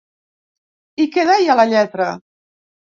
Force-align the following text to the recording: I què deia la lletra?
I 1.05 1.07
què 1.17 1.27
deia 1.33 1.61
la 1.63 1.69
lletra? 1.77 2.13